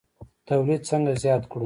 تولید 0.47 0.81
څنګه 0.89 1.11
زیات 1.23 1.43
کړو؟ 1.51 1.59